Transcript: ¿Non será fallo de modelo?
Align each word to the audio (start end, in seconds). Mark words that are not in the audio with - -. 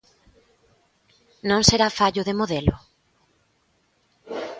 ¿Non 1.49 1.61
será 1.69 1.87
fallo 1.99 2.21
de 2.27 2.37
modelo? 2.39 2.75